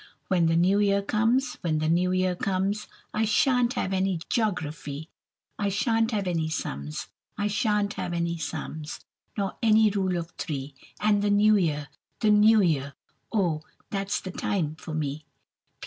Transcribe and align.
When 0.29 0.47
the 0.47 0.55
new 0.55 0.79
year 0.79 1.03
comes, 1.03 1.59
When 1.61 1.77
the 1.77 1.87
new 1.87 2.11
year 2.11 2.33
comes, 2.35 2.87
I 3.13 3.23
sha'n't 3.23 3.73
have 3.73 3.93
any 3.93 4.17
joggraphy, 4.31 5.09
I 5.59 5.69
sha'n't 5.69 6.09
have 6.09 6.25
any 6.25 6.49
sums. 6.49 7.09
I 7.37 7.45
sha'n't 7.45 7.93
have 8.01 8.11
any 8.11 8.39
sums, 8.39 9.01
Nor 9.37 9.57
any 9.61 9.91
rule 9.91 10.17
of 10.17 10.31
three, 10.39 10.73
And 10.99 11.21
the 11.21 11.29
new 11.29 11.55
year, 11.55 11.89
the 12.19 12.31
new 12.31 12.61
year 12.61 12.95
Oh, 13.31 13.61
that's 13.91 14.19
the 14.19 14.31
time 14.31 14.75
for 14.75 14.95
me. 14.95 15.23